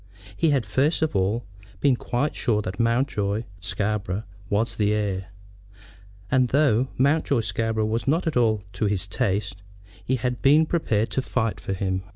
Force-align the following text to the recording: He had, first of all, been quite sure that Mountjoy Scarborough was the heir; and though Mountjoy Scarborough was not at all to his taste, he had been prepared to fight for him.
He 0.35 0.49
had, 0.49 0.65
first 0.65 1.03
of 1.03 1.15
all, 1.15 1.45
been 1.79 1.95
quite 1.95 2.33
sure 2.35 2.63
that 2.63 2.79
Mountjoy 2.79 3.43
Scarborough 3.59 4.23
was 4.49 4.75
the 4.75 4.93
heir; 4.93 5.27
and 6.31 6.47
though 6.47 6.87
Mountjoy 6.97 7.41
Scarborough 7.41 7.85
was 7.85 8.07
not 8.07 8.25
at 8.25 8.35
all 8.35 8.63
to 8.73 8.85
his 8.85 9.05
taste, 9.05 9.61
he 10.03 10.15
had 10.15 10.41
been 10.41 10.65
prepared 10.65 11.11
to 11.11 11.21
fight 11.21 11.59
for 11.59 11.73
him. 11.73 12.01